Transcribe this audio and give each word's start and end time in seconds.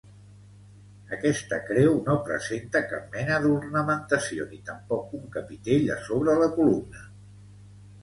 Aquesta 1.17 1.59
creu 1.67 1.99
no 2.07 2.15
presenta 2.31 2.83
cap 2.95 3.05
mena 3.19 3.39
d'ornamentació, 3.45 4.51
ni 4.55 4.61
tampoc 4.73 5.17
un 5.23 5.33
capitell 5.39 5.91
a 5.99 6.03
sobre 6.11 6.39
la 6.45 6.53
columna. 6.61 7.09